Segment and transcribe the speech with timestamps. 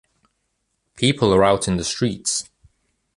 [0.95, 2.49] People are out in the streets.